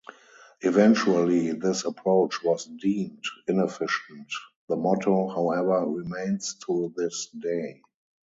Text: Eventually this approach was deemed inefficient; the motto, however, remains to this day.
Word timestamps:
Eventually 0.61 1.51
this 1.51 1.85
approach 1.85 2.41
was 2.43 2.65
deemed 2.65 3.23
inefficient; 3.47 4.31
the 4.67 4.75
motto, 4.75 5.27
however, 5.27 5.85
remains 5.85 6.55
to 6.65 6.91
this 6.97 7.27
day. 7.37 7.83